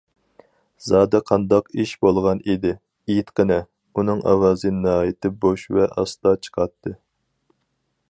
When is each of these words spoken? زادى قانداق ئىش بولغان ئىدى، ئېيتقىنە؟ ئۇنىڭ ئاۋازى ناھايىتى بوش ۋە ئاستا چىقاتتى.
زادى 0.91 1.19
قانداق 1.31 1.69
ئىش 1.83 1.91
بولغان 2.05 2.41
ئىدى، 2.53 2.73
ئېيتقىنە؟ 3.13 3.59
ئۇنىڭ 3.95 4.27
ئاۋازى 4.33 4.75
ناھايىتى 4.81 5.35
بوش 5.45 5.71
ۋە 5.79 5.89
ئاستا 5.93 6.37
چىقاتتى. 6.47 7.01